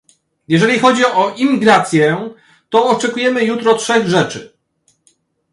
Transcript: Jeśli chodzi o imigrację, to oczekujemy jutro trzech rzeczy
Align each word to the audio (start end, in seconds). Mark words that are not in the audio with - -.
Jeśli 0.47 0.79
chodzi 0.79 1.05
o 1.05 1.33
imigrację, 1.37 2.33
to 2.69 2.85
oczekujemy 2.89 3.43
jutro 3.43 3.73
trzech 3.75 4.07
rzeczy 4.07 4.53